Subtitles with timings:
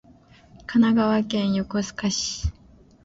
[0.65, 2.51] 神奈川県横須賀市